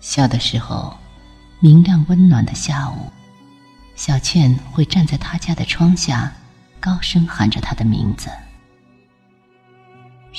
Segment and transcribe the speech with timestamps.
[0.00, 0.96] 小的时候，
[1.60, 3.10] 明亮温暖的下午，
[3.96, 6.32] 小倩会站在他家的窗下，
[6.78, 8.30] 高声喊着他的名字。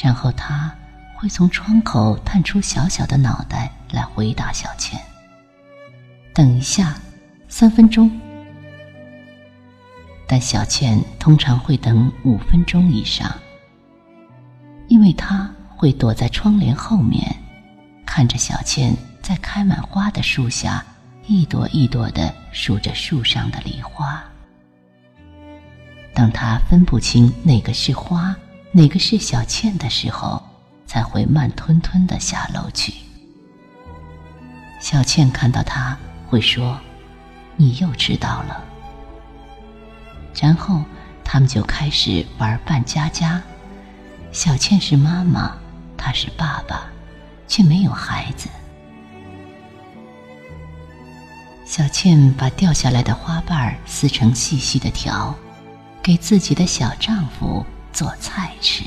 [0.01, 0.73] 然后他
[1.17, 4.99] 会从窗口探出小小的脑袋来回答小倩
[6.33, 6.95] ：“等一下，
[7.49, 8.09] 三分钟。”
[10.25, 13.29] 但小倩通常会等五分钟以上，
[14.87, 17.35] 因为她会躲在窗帘后面，
[18.05, 18.95] 看着小倩
[19.29, 20.83] 在开满花的树下
[21.27, 24.23] 一朵一朵的数着树上的梨花。
[26.15, 28.35] 当他分不清哪个是花。
[28.71, 30.43] 哪个是小倩的时候，
[30.87, 32.93] 才会慢吞吞的下楼去。
[34.79, 35.95] 小倩看到他，
[36.27, 36.79] 会说
[37.55, 38.63] ：“你又迟到了。”
[40.39, 40.83] 然后
[41.23, 43.39] 他们就开始玩扮家家。
[44.31, 45.55] 小倩是妈妈，
[45.95, 46.83] 他是爸爸，
[47.47, 48.49] 却没有孩子。
[51.69, 55.35] 小倩把掉下来的花瓣撕成细细的条，
[56.01, 57.63] 给自己的小丈夫。
[57.93, 58.83] 做菜吃。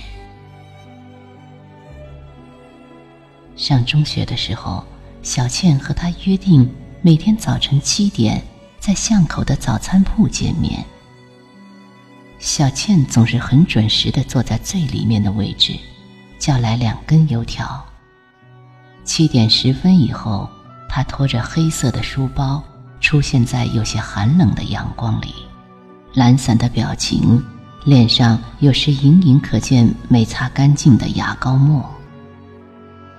[3.57, 4.85] 上中学的时候，
[5.23, 6.69] 小倩和他约定
[7.03, 8.43] 每天早晨七点
[8.81, 10.85] 在巷口的早餐铺见面。
[12.41, 15.79] 小倩总是很准时的坐在最里面的位置，
[16.39, 17.85] 叫来两根油条。
[19.05, 20.49] 七点十分以后，
[20.89, 22.63] 她拖着黑色的书包
[23.03, 25.35] 出现在有些寒冷的阳光里，
[26.15, 27.45] 懒散的表情。
[27.85, 31.85] 脸上有时隐隐可见没擦干净的牙膏沫。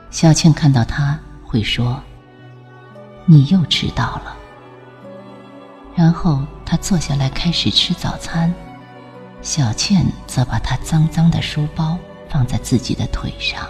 [0.10, 2.02] 小倩看到他会说
[3.28, 4.38] ：“你又迟到了。”
[5.94, 8.54] 然后他坐下来开始吃早餐，
[9.42, 11.98] 小倩则把他脏脏的书包
[12.30, 13.68] 放在自己的腿上。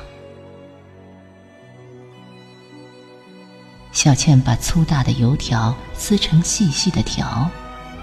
[3.93, 7.47] 小倩把粗大的油条撕成细细的条，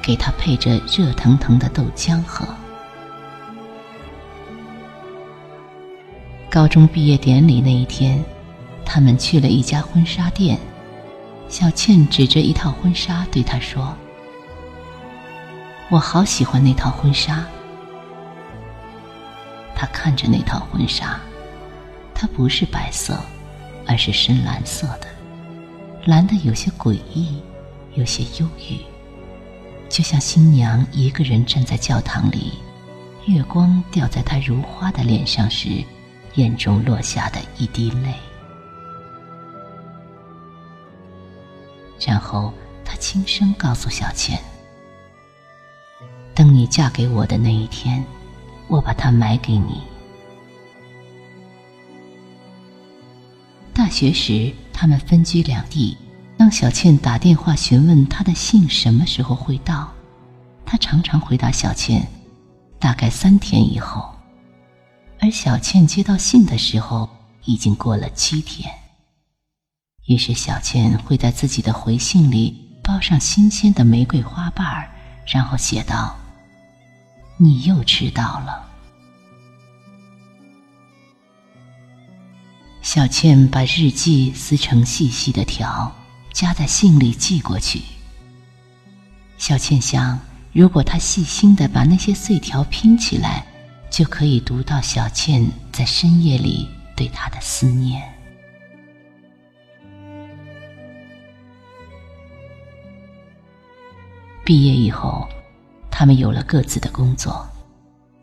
[0.00, 2.46] 给他配着热腾腾的豆浆喝。
[6.48, 8.24] 高中毕业典礼那一天，
[8.84, 10.58] 他们去了一家婚纱店。
[11.48, 13.92] 小倩指着一套婚纱对他说
[15.90, 17.44] ：“我好喜欢那套婚纱。”
[19.74, 21.18] 他看着那套婚纱，
[22.14, 23.18] 它不是白色，
[23.88, 25.08] 而是深蓝色的，
[26.04, 27.40] 蓝的有些诡异，
[27.94, 28.78] 有些忧郁，
[29.88, 32.52] 就像新娘一个人站在教堂里，
[33.26, 35.84] 月光掉在她如花的脸上时。
[36.36, 38.14] 眼中落下的一滴泪，
[42.06, 44.40] 然后他轻声告诉小倩
[46.32, 48.04] ：“等你嫁给我的那一天，
[48.68, 49.82] 我把它买给你。”
[53.74, 55.94] 大学时，他们分居两地。
[56.38, 59.92] 当小倩打电话询问他的信什么时候会到，
[60.64, 62.08] 他常常回答小倩
[62.80, 64.10] ：“大概三天以后。”
[65.20, 67.06] 而小倩接到信的时候，
[67.44, 68.72] 已经过了七天。
[70.06, 74.88] 于是小倩会在自己的回信里包上新鲜的玫瑰花瓣，
[75.26, 76.16] 然后写道
[77.36, 78.66] ：“你又迟到了。”
[82.82, 85.94] 小倩把日记撕成细细的条，
[86.32, 87.82] 夹在信里寄过去。
[89.38, 90.18] 小倩想，
[90.52, 93.46] 如果她细心的把那些碎条拼起来。
[93.90, 98.00] 就可以读到小倩在深夜里对他的思念。
[104.44, 105.28] 毕业以后，
[105.90, 107.44] 他们有了各自的工作。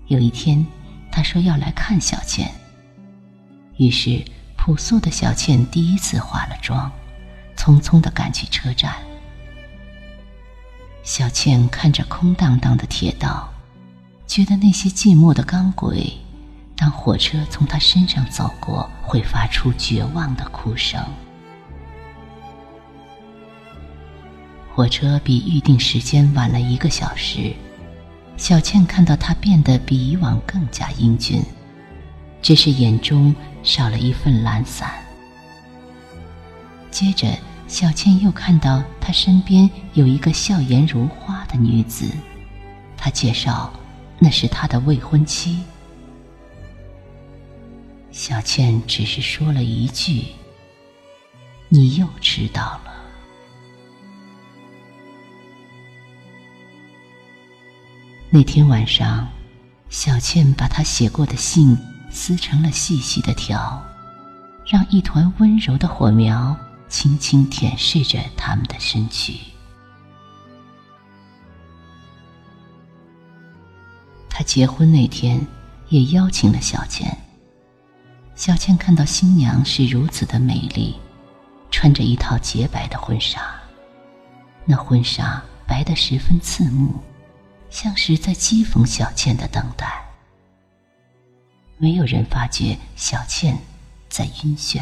[0.07, 0.65] 有一天，
[1.11, 2.49] 他说要来看小倩，
[3.75, 4.23] 于是
[4.67, 6.91] 朴素的小倩第一次化了妆，
[7.55, 8.93] 匆匆的赶去车站。
[11.03, 13.49] 小倩看着空荡荡的铁道。
[14.25, 16.11] 觉得那些寂寞的钢轨，
[16.75, 21.01] 当火车从他身上走过，会发出绝望的哭声。
[24.75, 27.55] 火车比预定时间晚了一个小时，
[28.35, 31.41] 小倩看到他变得比以往更加英俊，
[32.47, 34.89] 只是眼中少了一份懒散。
[36.89, 37.27] 接着，
[37.67, 42.09] 小倩又看到他身边有一个笑颜如花的女子，
[42.95, 43.69] 他介绍。
[44.17, 45.61] 那是他的未婚妻。
[48.13, 50.27] 小倩只是说了一句
[51.67, 52.93] ：“你又迟到了。”
[58.31, 59.27] 那天晚上，
[59.89, 61.77] 小倩把他写过的信
[62.17, 63.79] 撕成了细细的条，
[64.65, 66.57] 让一团温柔的火苗
[66.89, 69.35] 轻轻舔舐着他们的身躯。
[74.27, 75.45] 他结婚那天
[75.89, 77.15] 也邀请了小倩。
[78.33, 80.95] 小倩看到新娘是如此的美丽，
[81.69, 83.39] 穿着一套洁白的婚纱，
[84.65, 86.95] 那婚纱白得十分刺目，
[87.69, 90.03] 像是在讥讽小倩的等待。
[91.79, 93.55] 没有人发觉小倩
[94.09, 94.81] 在晕眩。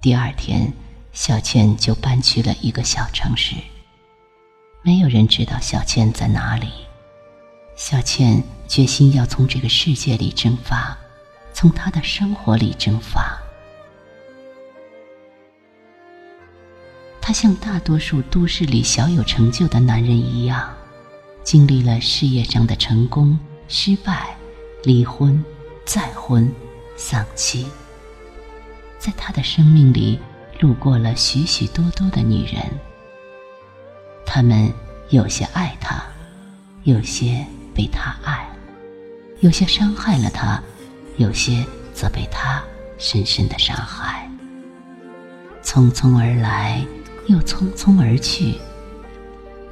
[0.00, 0.72] 第二天，
[1.12, 3.54] 小倩就搬去了一个小城市。
[4.80, 6.68] 没有人知道小倩在哪里。
[7.76, 10.96] 小倩决心要从这个世界里蒸发，
[11.52, 13.38] 从她的生活里蒸发。
[17.20, 20.74] 她像大多数都市里小有成就的男人一样，
[21.44, 23.38] 经历了事业上的成功、
[23.68, 24.34] 失败、
[24.82, 25.44] 离婚、
[25.84, 26.50] 再婚、
[26.96, 27.66] 丧妻。
[28.98, 30.18] 在他的生命里，
[30.58, 32.64] 路过了许许多多的女人。
[34.24, 34.72] 他们
[35.10, 36.02] 有些爱他，
[36.84, 37.44] 有些
[37.74, 38.48] 被他爱，
[39.40, 40.60] 有些伤害了他，
[41.18, 41.62] 有些
[41.92, 42.64] 则被他
[42.96, 44.26] 深深的伤害。
[45.62, 46.82] 匆匆而来，
[47.26, 48.54] 又匆匆而去。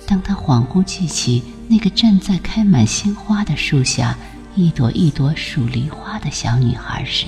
[0.07, 1.43] 当他恍惚记起
[1.73, 4.15] 那个站在开满鲜花的树下，
[4.55, 7.25] 一朵一朵数梨花的小女孩时，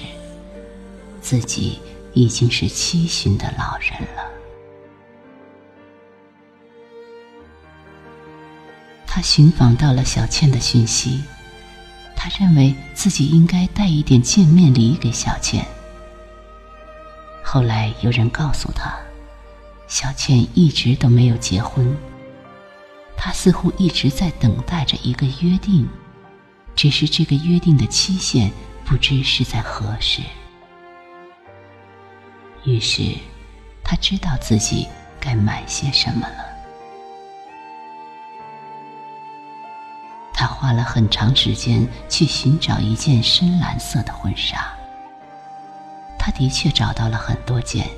[1.23, 1.81] 自己
[2.13, 4.31] 已经是七旬的老人了。
[9.07, 11.23] 他寻访到了小倩的讯息，
[12.15, 15.65] 他认为自己应该带一点见面礼给小倩。
[17.43, 18.95] 后来有人告诉他，
[19.89, 21.97] 小倩一直都没有结婚，
[23.17, 25.89] 他似乎一直在等待着一个约定，
[26.77, 28.51] 只是这个约定的期限
[28.85, 30.23] 不知是在何时。
[32.65, 33.15] 于是，
[33.83, 34.89] 他知道自己
[35.21, 36.45] 该买些什么了。
[40.33, 44.67] 他花了很长时间去寻找一件深蓝色的婚纱。
[46.19, 47.89] 他的确找到了很多件，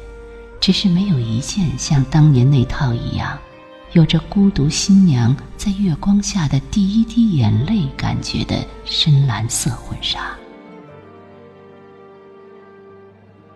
[0.60, 3.38] 只是没有一件像当年那套一样，
[3.96, 10.36] 有着孤独新娘在月光下的第一滴眼泪感觉的深蓝色婚纱。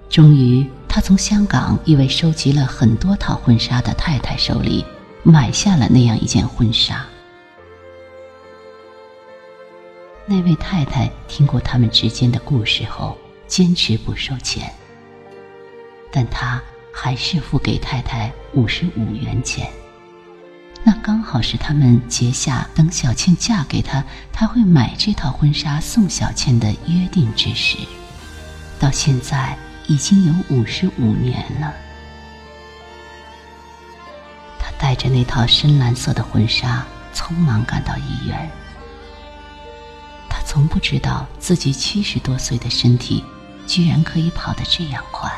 [0.08, 4.82] 终于，他从香港一位收集了很多套婚纱的太太手里
[5.22, 7.04] 买下了那样一件婚纱。
[10.24, 13.14] 那位太太听过他们之间的故事后，
[13.46, 14.72] 坚持不收钱，
[16.10, 19.70] 但他还是付给太太五十五元钱。
[20.82, 27.76] 那刚好是他们结下等小倩嫁给他，他会买这套婚纱送小倩的约定之时。
[28.78, 29.56] 到现在
[29.86, 31.72] 已经有五十五年了。
[34.58, 36.82] 他带着那套深蓝色的婚纱，
[37.14, 38.50] 匆忙赶到医院。
[40.30, 43.22] 他从不知道自己七十多岁的身体，
[43.66, 45.30] 居然可以跑得这样快。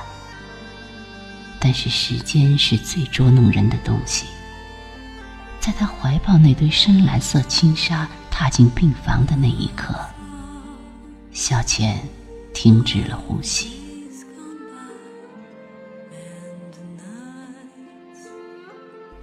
[1.58, 4.26] 但是时间是最捉弄人的东西。
[5.62, 9.94] 在他怀抱那堆深蓝色轻纱踏进病房的那一刻，
[11.30, 12.00] 小倩
[12.52, 13.80] 停止了呼吸。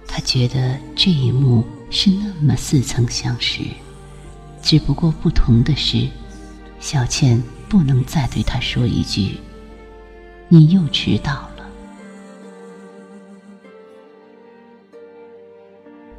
[0.06, 3.60] 他觉得这一幕是那么似曾相识。
[4.62, 6.08] 只不过不同的是，
[6.80, 9.38] 小倩不能再对他说一句
[10.48, 11.49] ：“你又迟到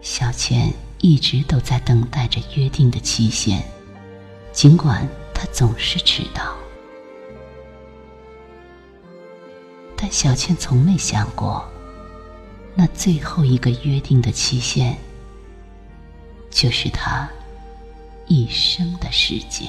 [0.02, 3.64] 小倩一直都在等待着约定的期限，
[4.52, 6.56] 尽管她总是迟到，
[9.96, 11.64] 但小倩从没想过，
[12.74, 14.98] 那最后一个约定的期限，
[16.50, 17.30] 就是她。
[18.28, 19.68] 一生的时间。